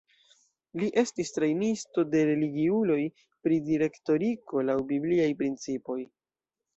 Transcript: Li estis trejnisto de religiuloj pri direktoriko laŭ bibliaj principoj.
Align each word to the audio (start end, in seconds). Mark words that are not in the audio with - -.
Li 0.83 0.87
estis 0.99 1.29
trejnisto 1.33 2.05
de 2.13 2.23
religiuloj 2.29 2.97
pri 3.49 3.59
direktoriko 3.67 4.65
laŭ 4.71 4.77
bibliaj 4.93 5.29
principoj. 5.43 5.99